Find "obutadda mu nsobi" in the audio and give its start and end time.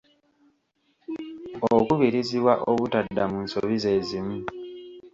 2.71-3.75